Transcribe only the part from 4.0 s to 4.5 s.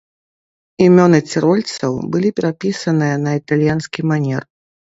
манер.